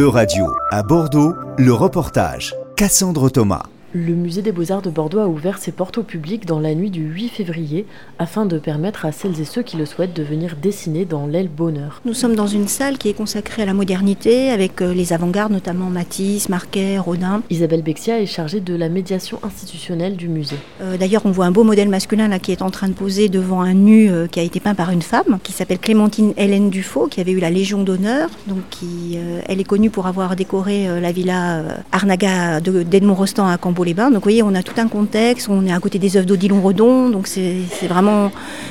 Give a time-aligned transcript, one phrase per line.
[0.00, 2.54] E-Radio, à Bordeaux, le reportage.
[2.74, 3.64] Cassandre Thomas.
[3.92, 6.90] Le musée des beaux-arts de Bordeaux a ouvert ses portes au public dans la nuit
[6.90, 7.86] du 8 février
[8.20, 11.48] afin de permettre à celles et ceux qui le souhaitent de venir dessiner dans l'aile
[11.48, 12.00] bonheur.
[12.04, 15.50] Nous sommes dans une salle qui est consacrée à la modernité avec euh, les avant-gardes,
[15.50, 17.42] notamment Matisse, Marquet, Rodin.
[17.50, 20.54] Isabelle Bexia est chargée de la médiation institutionnelle du musée.
[20.82, 23.28] Euh, D'ailleurs, on voit un beau modèle masculin là qui est en train de poser
[23.28, 26.70] devant un nu euh, qui a été peint par une femme qui s'appelle Clémentine Hélène
[26.70, 28.30] Dufaux, qui avait eu la Légion d'honneur.
[28.46, 33.48] Donc, qui, euh, elle est connue pour avoir décoré la villa Arnaga de- d'Edmond Rostand
[33.48, 34.10] à Cambo-les-Bains.
[34.10, 35.48] Donc, vous voyez, on a tout un contexte.
[35.48, 37.08] On est à côté des œuvres d'Odilon Redon.
[37.08, 38.30] Donc, c'est c'est vraiment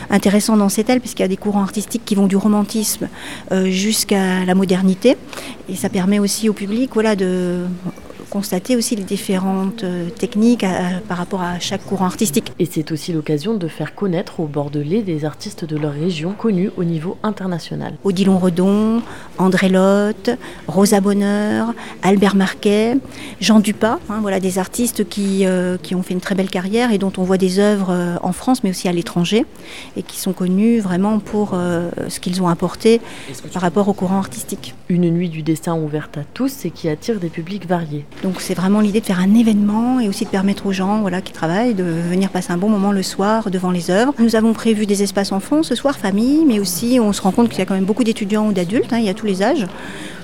[0.09, 3.09] intéressant dans cette aile puisqu'il y a des courants artistiques qui vont du romantisme
[3.51, 5.17] euh, jusqu'à la modernité.
[5.67, 7.65] Et ça permet aussi au public voilà, de
[8.29, 12.51] constater aussi les différentes euh, techniques à- par rapport à chaque courant artistique.
[12.59, 16.71] Et c'est aussi l'occasion de faire connaître aux Bordelais des artistes de leur région connus
[16.77, 17.93] au niveau international.
[18.03, 19.01] Odilon Redon,
[19.37, 20.29] André Lotte,
[20.67, 21.73] Rosa Bonheur,
[22.03, 22.97] Albert Marquet,
[23.41, 26.91] Jean Dupas, hein, voilà des artistes qui, euh, qui ont fait une très belle carrière
[26.91, 29.45] et dont on voit des œuvres euh, en France mais aussi à l'étranger
[29.97, 33.01] et qui sont connus vraiment pour euh, ce qu'ils ont apporté
[33.53, 34.75] par rapport au courant artistique.
[34.89, 38.05] Une nuit du dessin ouverte à tous et qui attire des publics variés.
[38.23, 41.21] Donc c'est vraiment l'idée de faire un événement et aussi de permettre aux gens voilà,
[41.21, 44.13] qui travaillent de venir passer un bon moment le soir devant les œuvres.
[44.19, 47.49] Nous avons prévu des espaces enfants ce soir, famille, mais aussi on se rend compte
[47.49, 49.41] qu'il y a quand même beaucoup d'étudiants ou d'adultes, hein, il y a tous les
[49.41, 49.65] âges.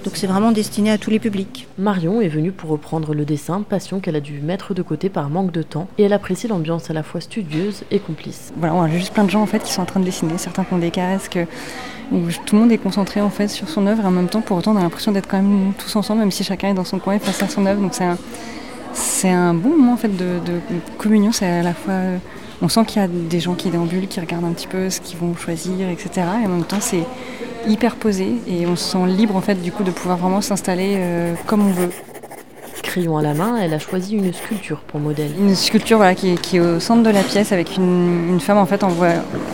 [0.05, 1.67] Donc c'est vraiment destiné à tous les publics.
[1.79, 5.31] Marion est venue pour reprendre le dessin, passion qu'elle a dû mettre de côté par
[5.31, 8.53] manque de temps, et elle apprécie l'ambiance à la fois studieuse et complice.
[8.55, 10.37] Voilà, on a juste plein de gens en fait qui sont en train de dessiner,
[10.37, 11.39] certains qui ont des casques,
[12.11, 14.41] où tout le monde est concentré en fait sur son œuvre et en même temps
[14.41, 16.83] pour autant on a l'impression d'être quand même tous ensemble, même si chacun est dans
[16.83, 17.81] son coin et face à son œuvre.
[17.81, 18.19] Donc c'est un,
[18.93, 20.59] c'est un bon moment en fait de, de
[20.99, 21.31] communion.
[21.31, 22.17] C'est à la fois, euh,
[22.61, 25.01] on sent qu'il y a des gens qui déambulent, qui regardent un petit peu ce
[25.01, 26.09] qu'ils vont choisir, etc.
[26.43, 27.03] Et en même temps c'est
[27.67, 30.95] hyper posé et on se sent libre en fait du coup de pouvoir vraiment s'installer
[30.97, 31.89] euh, comme on veut.
[32.83, 35.31] Crayon à la main, elle a choisi une sculpture pour modèle.
[35.39, 38.39] Une sculpture voilà, qui, est, qui est au centre de la pièce avec une, une
[38.39, 38.83] femme en fait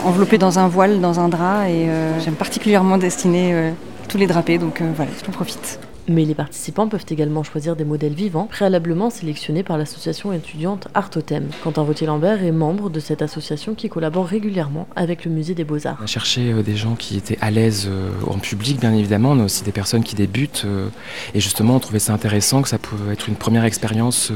[0.04, 1.70] enveloppée dans un voile, dans un drap.
[1.70, 3.72] Et euh, j'aime particulièrement dessiner euh,
[4.10, 5.80] tous les drapés, donc voilà, j'en profite.
[6.08, 11.48] Mais les participants peuvent également choisir des modèles vivants, préalablement sélectionnés par l'association étudiante Artothème.
[11.64, 15.98] Quentin Vautier-Lambert est membre de cette association qui collabore régulièrement avec le musée des Beaux-Arts.
[16.02, 19.34] On a euh, des gens qui étaient à l'aise euh, en public, bien évidemment.
[19.34, 20.64] A aussi des personnes qui débutent.
[20.66, 20.88] euh,
[21.34, 24.32] Et justement, on trouvait ça intéressant, que ça pouvait être une première expérience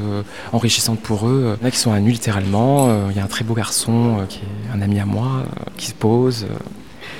[0.52, 1.56] enrichissante pour eux.
[1.58, 3.08] Il y en a qui sont à nu littéralement.
[3.10, 5.44] Il y a un très beau garçon qui est un ami à moi,
[5.76, 6.46] qui se pose.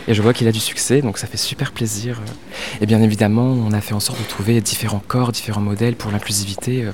[0.08, 2.20] Et je vois qu'il a du succès, donc ça fait super plaisir.
[2.20, 2.82] euh.
[2.82, 6.10] Et bien évidemment, on a fait en sorte de trouver différents corps, différents modèles pour
[6.12, 6.84] l'inclusivité.
[6.84, 6.92] euh.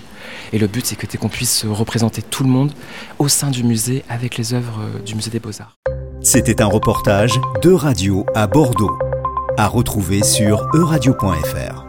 [0.53, 2.73] Et le but, c'est que qu'on puisse représenter tout le monde
[3.19, 5.77] au sein du musée avec les œuvres euh, du musée des Beaux-Arts.
[6.23, 8.97] C'était un reportage de radio à Bordeaux.
[9.59, 11.82] À retrouver sur euradio.fr.